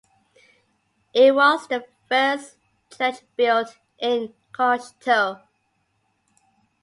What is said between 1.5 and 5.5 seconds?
the first church built in Kokshetau.